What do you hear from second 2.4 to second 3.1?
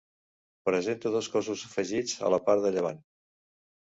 part de llevant.